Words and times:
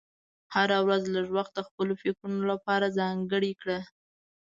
هره 0.53 0.77
ورځ 0.85 1.03
لږ 1.15 1.27
وخت 1.37 1.53
د 1.55 1.59
خپلو 1.67 1.93
فکرونو 2.01 2.41
لپاره 2.51 2.95
ځانګړی 2.99 3.51
کړه. 3.61 3.79